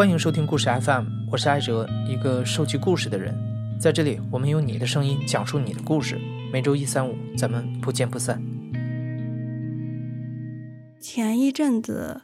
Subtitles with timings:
[0.00, 3.36] 欢迎收听故事 FM，我是艾哲，一个收集故事的人。
[3.78, 6.18] 在这里，我们用你的声音讲述你的故事。
[6.50, 8.42] 每周一、三、五，咱们不见不散。
[11.02, 12.22] 前一阵子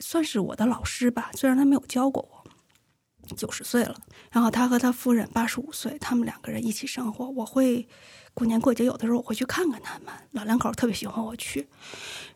[0.00, 3.94] 算是我的老师吧，虽然他没有教过我，九十岁了。
[4.32, 7.28] 然后他和他夫人八十五岁，他们两个人一起生活。
[7.28, 7.86] 我会
[8.32, 10.06] 过年过节，有的时候我会去看看他们。
[10.30, 11.68] 老两口特别喜欢我去。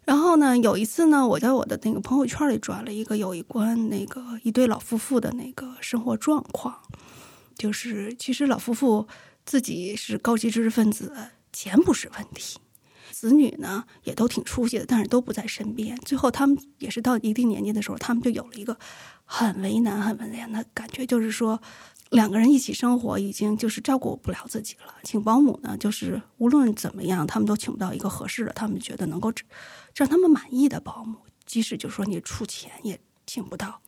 [0.05, 6.75] 然后呢，有一次呢，我在我的那个朋友圈里转了一个有一关那个一对老夫妇的那个生活状况，
[7.57, 9.07] 就是其实老夫妇
[9.45, 11.13] 自己是高级知识分子，
[11.53, 12.59] 钱不是问题，
[13.13, 15.97] 子女呢也都挺出息的，但是都不在身边。
[15.99, 18.77] 最后他们也是到一定年纪的时候，他们就有了一个
[19.25, 21.61] 很为难、很为难的感觉，就是说。
[22.11, 24.93] 两个人一起生活，已经就是照顾不了自己了。
[25.05, 29.33] 请保姆呢，就是无论怎么样，他们都请不到一个合适的，他们觉得能够
[30.01, 31.19] 让他们满意的保姆。
[31.45, 33.83] 即使就说你出钱也请不到。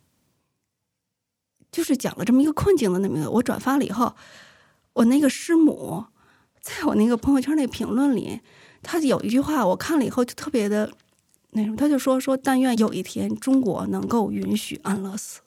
[1.71, 4.15] 就是讲了这么一个困境的那么，我转发了以后，
[4.93, 6.05] 我那个师母
[6.61, 8.41] 在我那个朋友圈那评论里，
[8.83, 10.93] 他有一句话我看了以后就特别的
[11.51, 15.41] 那什么，他就说说但愿有一天中国能够允许安乐死。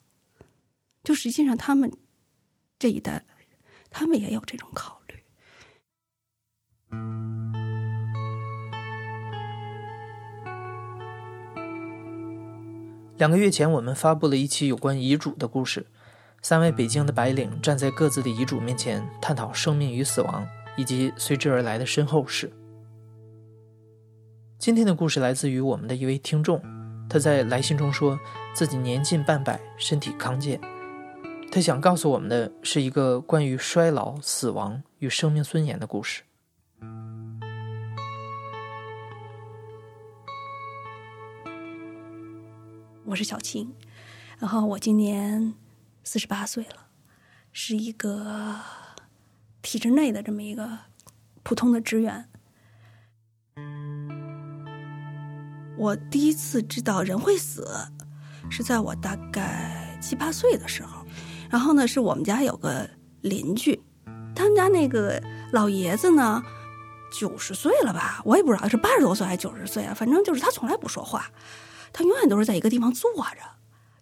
[1.04, 1.92] 就实际上他们。
[2.78, 3.24] 这一代，
[3.88, 5.24] 他们也有这种考虑。
[13.18, 15.86] 两个月前，我们发布了一期有关遗嘱的故事。
[16.42, 22.52] 三位北京的白领站在各自的遗嘱面前，探讨生命与死亡以及随之而来的身后事。
[24.58, 26.60] 今天的故事来自于我们的一位听众，
[27.08, 28.18] 他在来信中说
[28.54, 30.60] 自己年近半百，身体康健。
[31.50, 36.22] 他想告诉我们的是一个关于衰老、死亡与生命尊严的故事。
[43.08, 43.72] 我是小青，
[44.38, 45.54] 然后我今年
[46.02, 46.88] 四十八岁了，
[47.52, 48.56] 是一个
[49.62, 50.68] 体制内的这么一个
[51.44, 52.28] 普通的职员。
[55.78, 57.68] 我第一次知道人会死，
[58.50, 61.06] 是在我大概七八岁的时候。
[61.48, 62.90] 然后呢，是我们家有个
[63.20, 63.80] 邻居，
[64.34, 65.22] 他们家那个
[65.52, 66.42] 老爷子呢，
[67.16, 68.20] 九十岁了吧？
[68.24, 69.94] 我也不知道是八十多岁还是九十岁啊。
[69.94, 71.30] 反正就是他从来不说话，
[71.92, 73.38] 他永远都是在一个地方坐着，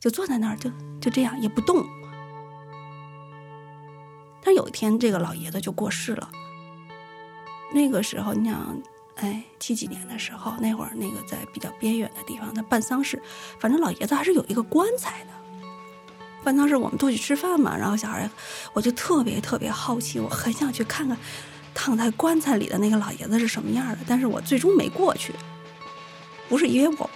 [0.01, 1.85] 就坐在那儿，就就这样也不动。
[4.43, 6.31] 但有一天，这个老爷子就过世了。
[7.73, 8.79] 那个时候，你想，
[9.17, 13.21] 哎，七几年的时候，那会儿那个在比较边远的地方，他办丧事，
[13.59, 15.31] 反正老爷子还是有一个棺材的。
[16.45, 18.29] 办丧事我们都去吃饭嘛，然后小孩，
[18.75, 21.17] 我就特别特别好奇，我很想去看看
[21.73, 25.33] 躺在棺材里的那个老爷子是什么样的，但是我最终没过去。
[26.47, 27.09] 不是因为我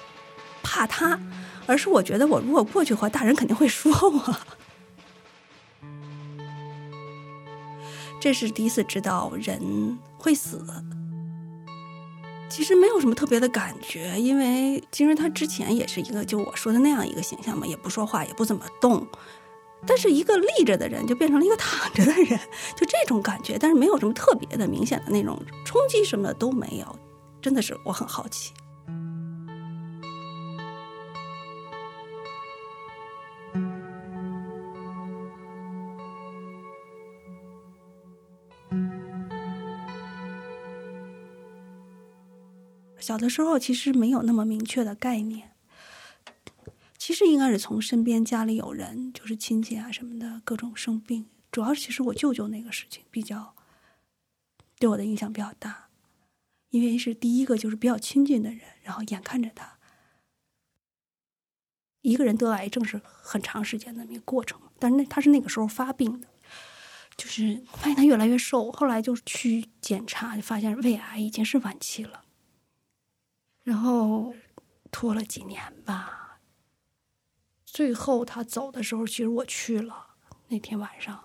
[0.69, 1.19] 怕他，
[1.67, 4.37] 而是我觉得我如果过去的话，大人肯定会说我。
[8.21, 10.63] 这是第一次知道人会死。
[12.51, 19.07] 其实没有什么特别的感觉，因为其实他之前也是一个就我说的那样一个形象嘛，也不说话，也不怎么动，
[19.87, 22.39] 但是一个立着的人就变成了一个躺着的人，
[22.77, 26.99] 就这种感觉，但是没有什么特别的明显的那种冲击什么的都没有，
[27.41, 28.53] 真的是我很好奇。
[43.09, 45.53] 小的时候其实没有那么明确的概念，
[46.99, 53.55] 其实应该是从身边家里有人，就是亲戚啊什么的各种生病，主要其实我舅舅那个事情比较
[54.79, 55.89] 对我的影响比较大，
[56.69, 59.79] 因为是第一个就是比较亲近的人，然后眼看着他
[62.03, 66.29] 一个人得癌症是很长时间的一个过程，但是那他是那个时候发病的，
[67.17, 72.27] 就是发现他越来越瘦，后来就去检查，就发现胃癌已经是晚期了。
[73.69, 74.35] 然后
[74.91, 76.39] 拖了几年吧，
[77.67, 80.15] 最后他走的时候，其实我去了。
[80.49, 81.23] 那天晚上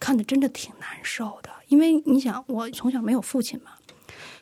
[0.00, 3.78] 看的真的挺难受的，因为你想，我从小没有父亲嘛，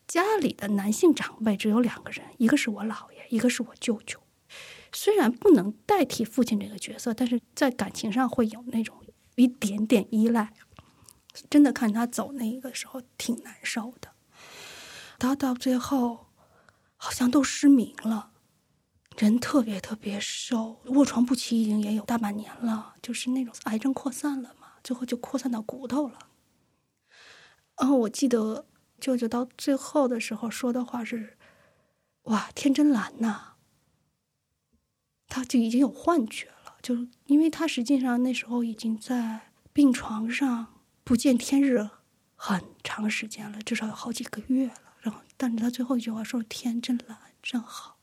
[0.08, 4.18] 家里的男性长辈只有两个人，一个是我姥爷，一个是我舅舅。
[4.90, 8.96] 虽然不能代替父亲这个角色，但是在感情上会有那种
[9.34, 10.54] 一点点依赖。
[11.50, 14.12] 真的看他走那个时候挺难受的，
[15.18, 16.24] 到到最后。
[17.06, 18.32] 好像都失明了，
[19.16, 22.96] 人特别特别瘦，卧床不起，已经也有大半年了。
[23.00, 26.18] 就是那种癌症扩散了嘛，最后就扩散到骨头了。
[27.78, 28.66] 然后我记得
[28.98, 31.38] 舅舅到最后的时候说的话是
[32.26, 33.52] ：“哇，天真蓝呐！”
[35.30, 41.88] 他就已经有幻觉了，就因为他实际上那时候已经在病床上不见天日
[42.34, 44.85] 很长时间了，至少有好几个月了。
[45.06, 47.96] 然后，但是他最后一句话说：“天真蓝，真好。”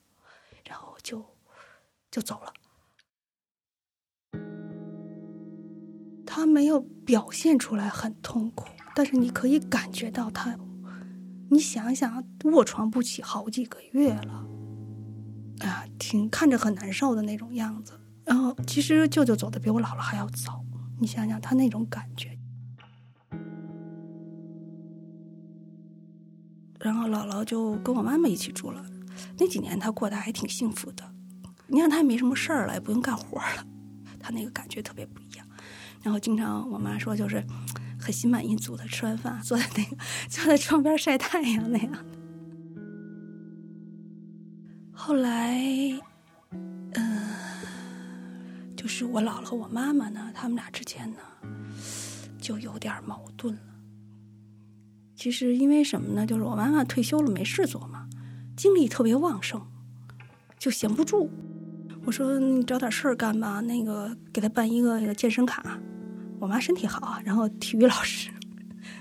[0.66, 1.36] 然后就
[2.10, 2.54] 就走了。
[6.26, 10.58] 他没有表现出来很痛苦，但是你可以感觉到他。
[11.52, 14.48] 你想想，卧床不起好几个月了，
[15.60, 18.00] 啊，挺看着很难受的那种样子。
[18.24, 20.64] 然后，其实舅舅走的比我姥姥还要早。
[21.02, 22.40] 你想想他那种感觉。
[26.84, 28.86] 然后姥姥就跟我妈妈一起住了，
[29.40, 31.04] 那几年她过得还挺幸福的。
[31.68, 33.66] 你看她也没什么事儿了，也不用干活了，
[34.20, 35.48] 她那个感觉特别不一样。
[36.02, 37.42] 然后经常我妈说，就是
[37.98, 39.96] 很心满意足的吃完饭，坐在那个
[40.28, 42.06] 坐在窗边晒太阳那样的。
[44.92, 45.58] 后来，
[46.94, 47.30] 嗯，
[48.76, 51.20] 就是我姥姥和我妈妈呢，他们俩之间呢
[52.42, 53.73] 就有点矛盾了。
[55.24, 56.28] 其实因为什么呢？
[56.28, 58.10] 就是我妈妈退休了没事做嘛，
[58.58, 59.66] 精力特别旺盛，
[60.60, 61.30] 就闲不住。
[62.04, 65.80] 我说你找点事儿干吧，那个给她办一个那个健身卡。
[66.42, 68.32] 我妈身体好，然后体育老师，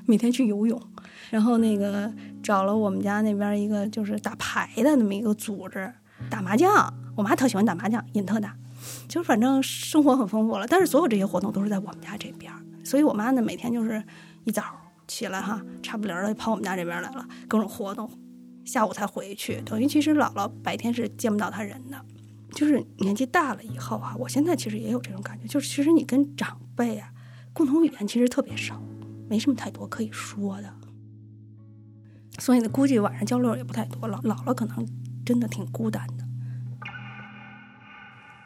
[0.06, 0.80] 每天去游泳，
[1.28, 2.08] 然后那个
[2.40, 5.92] 找了我们家那边一个就是打牌的那么一个组织，
[6.30, 6.94] 打麻将。
[7.16, 8.56] 我妈特喜欢打麻将，瘾特大，
[9.08, 10.68] 就反正生活很丰富了。
[10.68, 12.52] 但是所有这些活动都是在我们家这边，
[12.84, 14.00] 所以我妈呢每天就是
[14.44, 14.62] 一早
[15.12, 18.10] 起来哈，差不离儿的跑我们家这边来了，各种活动，
[18.64, 19.60] 下午才回去。
[19.60, 22.04] 等于其实姥姥白天是见不到她人的。
[22.54, 27.10] 就是年纪大了以后啊，我现在其实也有这种感觉，就是其实你跟长辈啊。
[27.54, 28.82] 共同语言其实特别少，
[29.28, 30.74] 没什么太多可以说的，
[32.38, 34.08] 所以呢，估计晚上交流也不太多。
[34.08, 34.88] 了姥姥可能
[35.24, 36.24] 真的挺孤单的，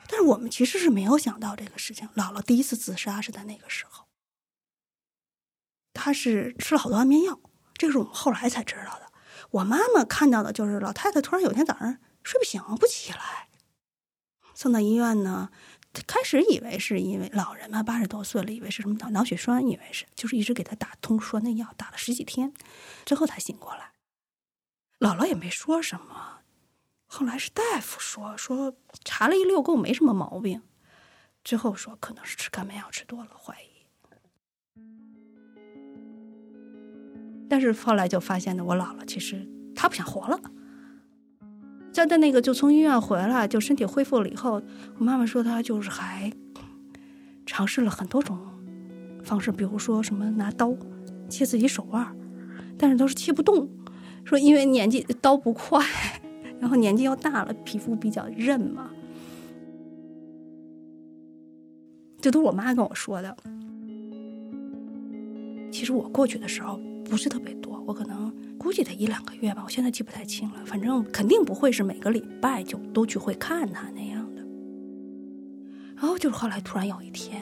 [0.08, 2.08] 但是我们其实是没有想到这个事情。
[2.16, 4.05] 姥姥第一次自杀是在那个时候，
[5.96, 7.40] 她是吃了好多安眠药，
[7.74, 9.10] 这个是我们后来才知道的。
[9.50, 13.48] 我妈妈看到的就是老太太突然有天早上睡不醒不起来，
[14.54, 15.50] 送到医院呢。
[16.06, 22.52] 开始以为是因为老人嘛，八十多岁了，以为是什么脑脑血栓，以为是就是一直给他打通说那药，打了十几天，
[23.06, 23.92] 之后才醒过来。
[24.98, 26.40] 姥姥也没说什么，
[27.06, 30.60] 后来是大夫说说查了一溜够没什么毛病，
[31.42, 33.65] 之后说可能是吃安眠药吃多了，怀疑。
[37.56, 40.38] 但是后来就发现呢，我姥姥其实她不想活了。
[41.90, 44.60] 在的那个就从医院回来，就身体恢复了以后，
[44.98, 46.30] 我妈妈说她就是还
[47.46, 48.38] 尝试了很多种
[49.24, 50.76] 方式，比如说什么拿刀
[51.30, 52.14] 切自己手腕，
[52.76, 53.66] 但是都是切不动，
[54.26, 55.82] 说因为年纪刀不快，
[56.60, 58.90] 然后年纪又大了，皮肤比较韧嘛，
[62.20, 63.34] 这都是我妈跟我说的。
[65.72, 68.34] 其实我过去的时候不是特别多，我可能。
[68.58, 70.64] 估计得一两个月吧，我现在记不太清了。
[70.64, 74.42] 反正肯定不会是每个礼拜就都去会看他那样的。
[75.94, 77.40] 然后就是后来突然有一天，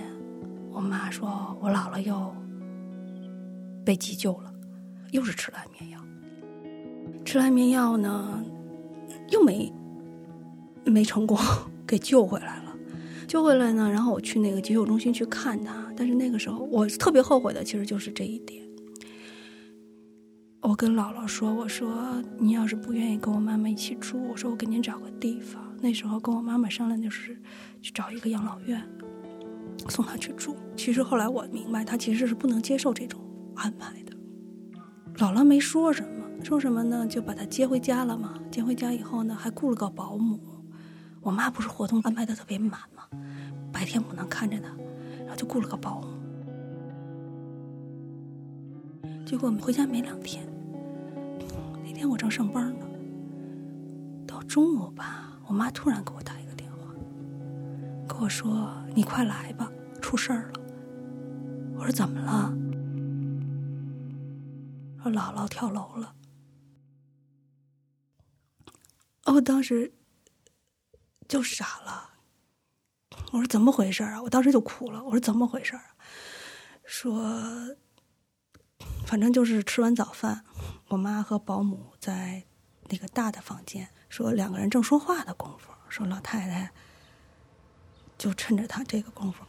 [0.70, 2.34] 我妈说我姥姥又
[3.87, 4.52] 被急救了，
[5.12, 6.00] 又是吃了安眠药。
[7.25, 8.44] 吃了安眠药呢，
[9.30, 9.73] 又没
[10.85, 11.38] 没成功
[11.87, 12.76] 给救回来了。
[13.26, 18.62] 救回来呢，然后我去那个急救中心去看他，但是那个时候我特别后悔的，其实就是这一点。
[20.66, 25.62] 我跟姥姥说：“我说你要是不愿意跟我妈妈一起住，我说我给您找个地方。
[25.83, 27.38] 那时候跟我妈妈商量，就是
[27.83, 28.83] 去找一个养老院，
[29.90, 30.56] 送她去住。
[30.75, 33.21] 其实后来我明白，她其实是不能接受这种
[33.54, 34.16] 安排的。
[35.16, 37.06] 姥姥没说什么，说什么呢？
[37.06, 38.33] 就把她接回家了嘛。
[38.50, 40.40] 接回家以后呢，还雇了个保姆。
[41.21, 43.02] 我妈不是活动安排的特别满嘛，
[43.71, 44.68] 白天不能看着她，
[45.18, 46.09] 然后就雇了个保姆。
[49.26, 50.42] 结果回家没两天。”
[52.04, 52.87] 天我正上班呢，
[54.26, 56.92] 到中午吧，我妈突然给我打一个电话，
[58.06, 60.61] 跟我说：“你快来吧，出事儿了。”
[61.75, 62.52] 我说：“怎么了？”
[65.02, 66.14] 说姥姥跳楼了。
[69.25, 69.90] 我当时
[71.26, 72.11] 就傻了，
[73.32, 75.82] 我说：“怎么回事啊？”我当时就哭了，我说：“怎么回事啊？”
[76.84, 77.75] 说。
[79.06, 80.44] 反正就是吃完早饭，
[80.95, 82.45] 我妈和保姆在
[82.89, 86.71] 那个大的房间，说两个人正说话的功夫，说老太太
[88.17, 89.43] 就趁着他这个功夫，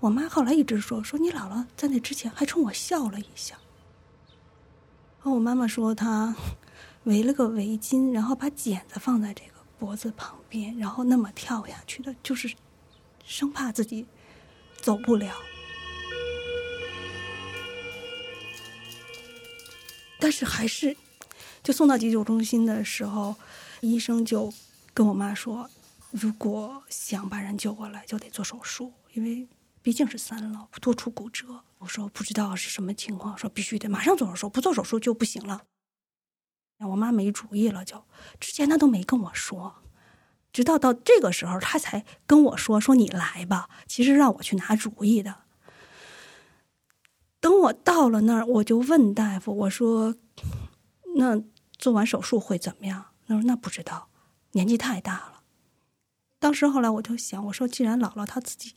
[0.00, 3.54] 我妈后来一直说说你姥姥在那之前还冲我笑了一下。
[5.18, 6.34] 然后我妈妈说她
[7.04, 12.50] 围了个围巾，然后把剪子放在这个脖子旁边，然后那么跳下去的，就是
[13.26, 14.06] 生怕自己
[14.80, 15.34] 走不了。
[20.26, 20.96] 但是还是，
[21.62, 23.36] 就送到急救中心的时候，
[23.80, 24.52] 医生就
[24.92, 25.70] 跟我妈说，
[26.10, 29.46] 如果想把人救过来，就得做手术，因为
[29.82, 31.62] 毕竟是三楼，多处骨折。
[31.78, 35.62] 我说不知道是什么情况，说必须得马上做手术，不做手术就不行了。
[36.80, 38.04] 我妈没主意了，就
[38.40, 39.76] 之前她都没跟我说，
[40.52, 45.45] 直到到这个时候，她才跟我说说你来吧，其实让我去拿主意的。
[47.40, 50.16] 等我到了那儿，我就问大夫：“我说，
[51.16, 51.42] 那
[51.78, 54.08] 做完手术会怎么样？”他说：“那不知道，
[54.52, 55.42] 年纪太大了。”
[56.38, 58.72] 当时后来我就想，我说：“既然姥姥她自己，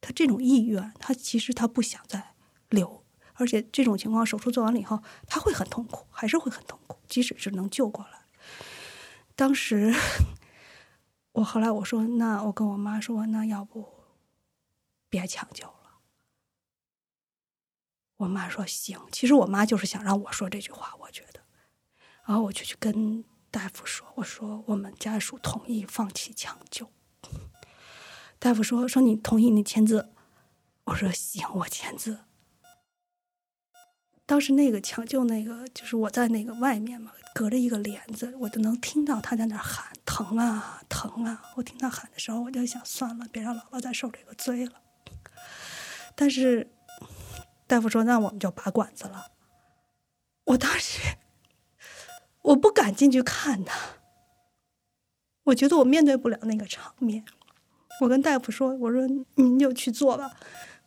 [0.00, 2.34] 她这种意愿，她其实她不想再
[2.68, 3.04] 留，
[3.34, 8.22] 而且这种情况手术做完了以后，她会很痛苦，还是会很痛苦，即使是能救过来。”
[9.34, 9.94] 当时
[11.32, 13.86] 我后来我说：“那我跟我妈说，那要不
[15.08, 15.74] 别抢救了。”
[18.22, 21.40] 我妈说行，其实我妈就是想让我说这句话，我觉得，
[22.24, 26.88] 然后我就去跟大夫说，我说我们家属同意放弃抢救。
[28.38, 30.10] 大夫说说你同意你签字，
[30.84, 32.20] 我说行，我签字。
[34.24, 41.42] 当时那个抢救那个就是我在那个外面嘛，隔着一个帘子，我都能听到他在那喊疼啊疼啊。
[41.56, 44.80] 我听他喊的时候，我就想算了，别让姥姥再受这个罪了。
[46.14, 46.70] 但是。
[47.66, 49.32] 大夫说：“那我们就拔管子了。”
[50.44, 51.00] 我当时
[52.42, 53.78] 我不敢进去看他，
[55.44, 57.24] 我觉得我面对不了那个场面。
[58.00, 60.36] 我跟大夫说：“我说您就去做吧，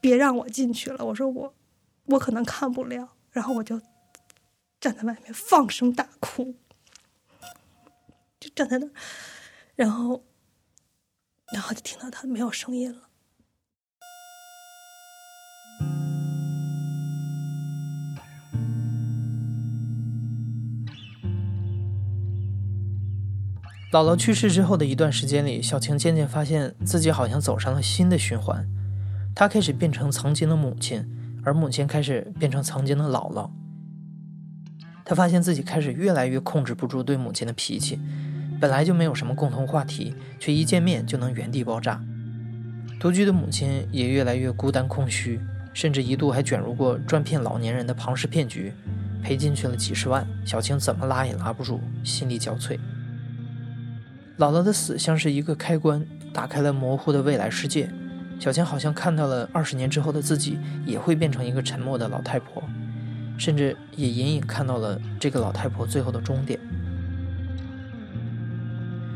[0.01, 1.55] 别让我进去了。”我说：“我
[2.07, 3.81] 我可能看不了。”然后我就
[4.79, 6.55] 站在外面放声大哭，
[8.39, 8.89] 就站在那，
[9.75, 10.23] 然后
[11.53, 13.09] 然后就听到他没有声音了。
[23.95, 28.67] 姥姥去世之后的一段时间里，小晴渐渐发现自己好像走上了新的循环。
[29.33, 31.07] 她开始变成曾经的母亲，
[31.45, 33.49] 而母亲开始变成曾经的姥姥。
[35.05, 37.97] 她发现自己开始越来越控制不住对母亲的脾气，
[38.59, 42.03] 本来就没有什么共同话题，却一见面就能原地爆炸。
[42.99, 45.39] 独居的母亲也越来越孤单空虚，
[45.73, 48.73] 甚至一度还卷入过专骗老年人的庞氏骗局，
[49.23, 50.27] 赔进去了几十万。
[50.45, 52.77] 小晴怎么拉也拉不住，心力交瘁。
[54.37, 57.89] 姥姥的死像是一个开关，打开了模糊的未来世界。
[58.37, 62.61] 小千好像看到了二十年之后的自己也会变成一个沉默的老太婆，
[63.37, 66.59] 甚至也隐隐看到了这个老太婆最后的终点。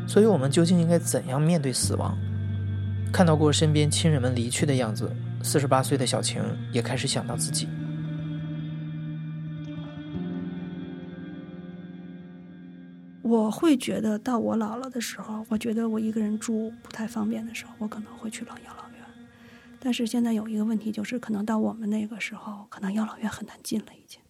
[0.06, 2.16] 所以，我们究竟应该怎样面对死亡？
[3.12, 7.68] 看到过身边亲人们离去的样子，四十八岁的小晴也开始想到自己。
[13.30, 18.98] 我会觉得到我老了的时候，我觉得我一个人住不太方便的时候，我可能会去老养老院。
[19.78, 23.86] 但是现在有一个问题，就是可能到我们那个时候，可能养老院很难进了。
[23.94, 24.20] 已经，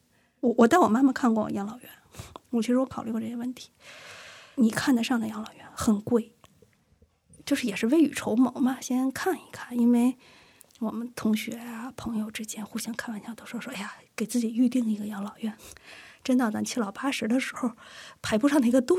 [0.40, 1.88] 我我带我妈妈看过养老院，
[2.50, 3.70] 我其实我考虑过这些问题。
[4.56, 6.34] 你看得上的养老院很贵，
[7.46, 9.78] 就是也是未雨绸缪嘛，先看一看。
[9.78, 10.18] 因为
[10.78, 15.56] 我们同学啊、朋友之间互相开玩笑，都说说，哎呀，给自己预定一个养老院。
[16.22, 17.72] 真到咱七老八十的时候，
[18.20, 18.96] 排不上那个队。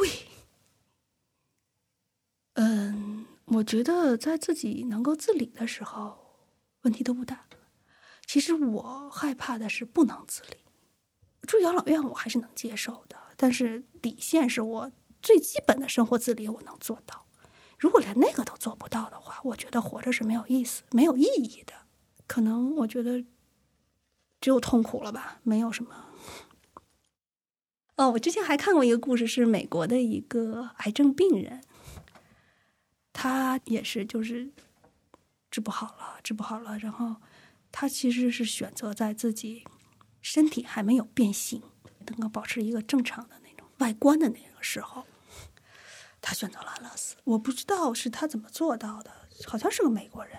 [2.54, 6.18] 嗯，我觉得在自己能够自理的时候，
[6.82, 7.46] 问题都不大。
[8.26, 10.58] 其实我害怕的是不能自理。
[11.48, 17.26] 住养老院我还是能接受的，但是底线是我最基本的生活自理我能做到。
[17.78, 21.74] 如果连那个都做不到的话，我觉得活着是没有意思、没有意义的。
[22.28, 23.26] 可能我觉得
[24.40, 26.06] 只有痛苦了吧，没有什么。
[27.98, 31.64] 哦，我之前还看过一个故事，是美国的一个癌症病人，
[33.14, 34.50] 他也是就是
[35.52, 37.18] 治不好了，治不好了，然后
[37.72, 39.66] 他其实是选择在自己
[40.22, 41.62] 身体还没有变形，
[42.08, 45.06] 能够保持一个正常的那种外观的那个时候，
[46.22, 47.18] 他选择了安乐死。
[47.26, 49.12] 我不知道是他怎么做到的，
[49.46, 50.36] 好像是个美国人。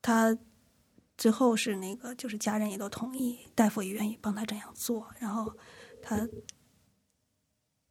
[0.00, 0.38] 他
[1.18, 5.54] 最后是那个，就是家人也都同意，大夫也愿意帮他这样做，然后
[6.00, 6.26] 他。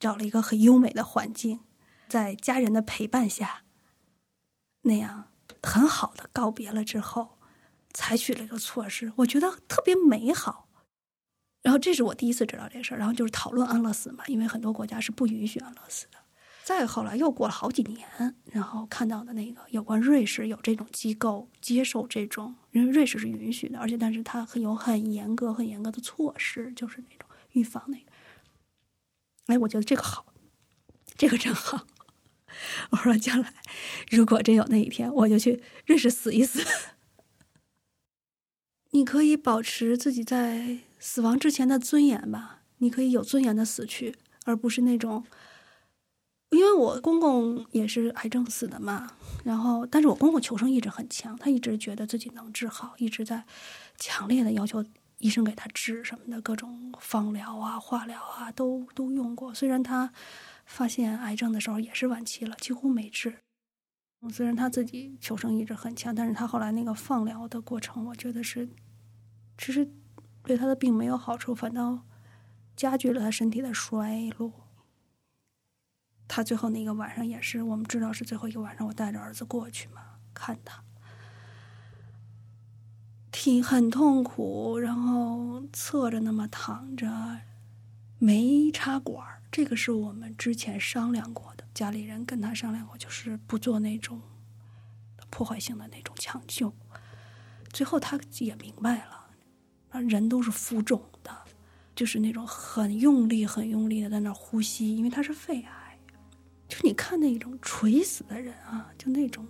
[0.03, 1.61] 找了一个很优美的环境，
[2.09, 3.63] 在家人的陪伴下，
[4.81, 5.29] 那样
[5.61, 7.37] 很好的告别了之后，
[7.93, 10.67] 采取了一个措施，我觉得特别美好。
[11.61, 16.17] 然后这是我第一次知道这事儿，然后就是讨论安乐死嘛，因为很多国家是不允许安乐死的。
[16.65, 28.11] 再后来又过了好几年，然后看到的那个有关瑞士有这种机构接受这种，因为瑞士是允许的，而且但是它有很严格、很严格的措施，就是那种预防那个。
[29.47, 30.25] 哎，我觉得这个好，
[31.17, 31.85] 这个真好。
[32.91, 33.53] 我说将来
[34.09, 36.63] 如果真有那一天，我就去认识死一死。
[38.91, 45.25] 你可以保持自己在死亡之前的尊严吧，你可以有尊严的死去，而不是那种。
[46.51, 53.43] 因为我公公也是癌症死的嘛，然后，但是我公公求生意志很强，他一直觉得自己能治好，一直在
[53.97, 54.85] 强烈的要求
[55.23, 59.53] 医生给他治什么的，各种放疗啊、化疗啊都都用过。
[59.53, 60.11] 虽然他
[60.65, 63.39] 发现癌症的时候也是晚期了，几乎没治。
[64.29, 68.67] 虽然他自己求生意志很强，但是他后来那个放疗的过程，我觉得是
[69.57, 69.89] 其实
[70.43, 72.01] 对他的病没有好处，反倒
[72.75, 74.51] 加剧了他身体的衰落。
[76.27, 80.01] 他最后那个晚上也是，我们知道是最后一个晚上，我带着儿子过去嘛，
[80.33, 80.83] 看他，
[83.43, 87.41] 挺很痛苦，然后侧着那么躺着，
[88.17, 94.21] 没插管这个是我们之前商量过的，家里人跟他商量过，就是不做那种
[95.29, 96.71] 破坏性的那种抢救。
[97.73, 99.05] 最后他也明白
[99.89, 101.29] 了，人都是浮肿的，
[101.93, 105.99] 就是那种很用力、很用力的在那呼吸，因为他是肺癌。
[106.69, 109.45] 就你看那种垂死的人啊，就那种，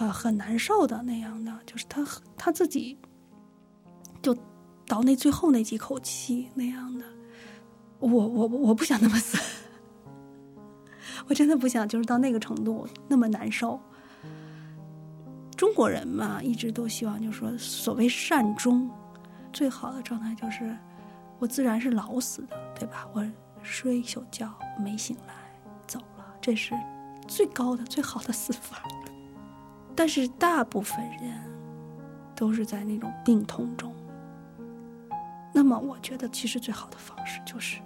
[0.00, 2.98] 很很难受的那样的，就是他他自己
[4.22, 4.36] 就
[4.86, 7.04] 倒那最后那几口气那样的，
[7.98, 9.38] 我我我不想那么死，
[11.28, 13.78] 我真的不想，就是到那个程度那么难受。
[15.56, 18.90] 中国人嘛，一直都希望就是说，所谓善终，
[19.52, 20.74] 最好的状态就是
[21.38, 23.06] 我自然是老死的，对吧？
[23.12, 23.22] 我
[23.62, 25.34] 睡一宿觉没醒来。
[25.86, 26.74] 走了这是
[27.28, 28.82] 最高的、最好的死法，
[30.00, 31.38] 但是大部分人
[32.34, 33.94] 都是在那种病痛中。
[35.52, 37.82] 那么，我觉得其实最好的方式就是，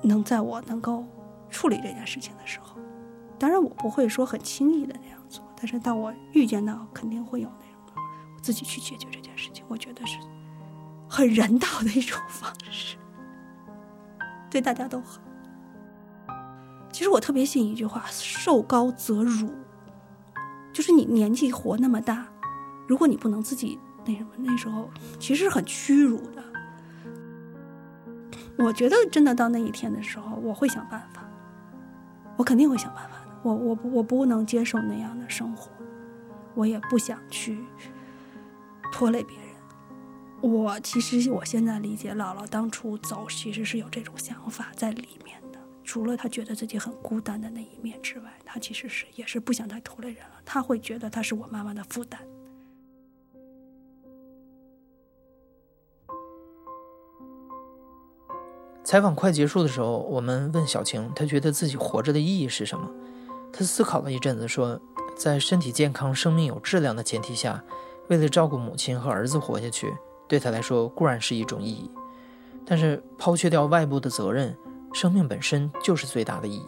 [0.00, 1.04] 能在我能够
[1.50, 2.80] 处理这件事情的时候，
[3.38, 8.02] 当然我不会说很轻易的那样做，但是当我遇见到肯定会有那种，
[8.34, 10.16] 我自己去解决这件事情，我觉得是
[11.06, 12.96] 很人道的一种方式，
[14.50, 15.20] 对大家都好。
[16.90, 19.52] 其实我特别信一句话：“寿高则辱。”
[20.72, 22.26] 就是你年纪活那么大，
[22.86, 26.44] 如果你不能自己那什么，那时候其实很屈辱的。
[28.56, 31.22] 我觉得真的到那一天的时候，我会想办法，
[32.36, 33.38] 我肯定会想办法的。
[33.42, 35.70] 我我我不能接受那样的生活，
[36.54, 37.58] 我也不想去
[38.92, 39.46] 拖累别人。
[40.42, 45.38] 我其实我现在理解姥姥当初走，其实是有这种想法在里面。
[45.90, 50.40] 除了他觉得自己很孤单的那一面之外，他其实是也是不想再拖累人了。
[50.44, 52.20] 他会觉得他是我妈妈的负担。
[58.84, 62.88] 采访快结束的时候，我们问小晴，她觉得自己活着的意义是什么？
[63.52, 64.80] 她思考了一阵子，说，
[65.16, 67.64] 在身体健康、生命有质量的前提下，
[68.06, 69.92] 为了照顾母亲和儿子活下去，
[70.28, 71.90] 对她来说固然是一种意义，
[72.64, 74.56] 但是抛却掉外部的责任。
[74.92, 76.66] 生命本身就是最大的意义。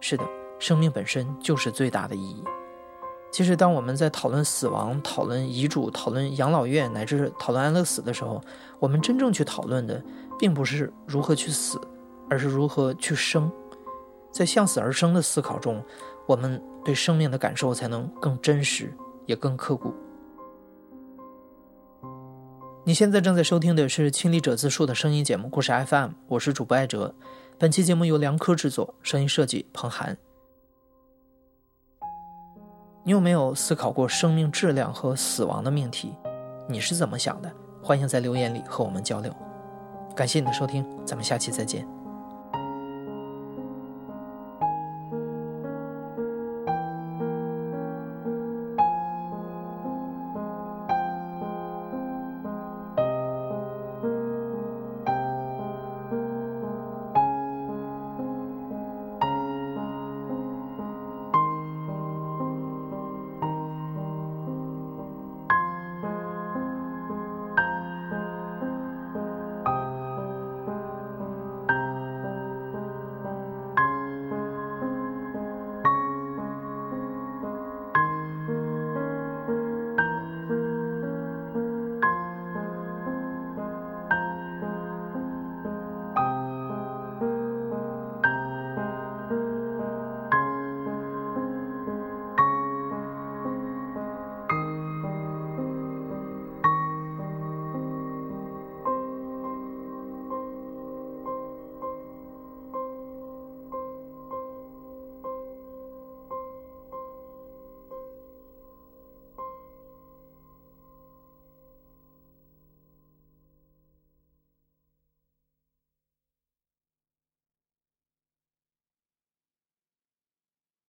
[0.00, 0.24] 是的，
[0.58, 2.44] 生命本身就是最大的意义。
[3.32, 8.40] 其实，当我们在讨论死亡、讨论遗嘱、讨论养老院，乃至讨论安乐死的时候，
[8.78, 10.02] 我们真正去讨论的，
[10.38, 11.78] 并不是如何去死，
[12.30, 13.50] 而是如何去生。
[14.30, 15.82] 在向死而生的思考中，
[16.26, 18.92] 我们对生命的感受才能更真实，
[19.26, 19.92] 也更刻骨。
[22.88, 27.12] 你现在正在收听的是《亲历者自述》的声音节目《故事 FM》，我是主播艾哲。
[27.58, 30.16] 本期节目由梁科制作，声音设计彭涵。
[33.02, 36.14] 你有没有思考过生命质量和死亡的命题？
[36.68, 37.52] 你是怎么想的？
[37.82, 39.34] 欢迎在留言里和我们交流。
[40.14, 41.95] 感谢你的收听，咱们下期再见。